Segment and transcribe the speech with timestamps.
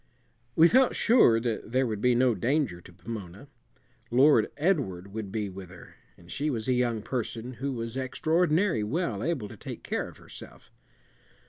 [0.55, 3.47] We felt sure that there would be no danger to Pomona.
[4.09, 8.83] Lord Edward would be with her, and she was a young person who was extraordinary
[8.83, 10.71] well able to take care of herself.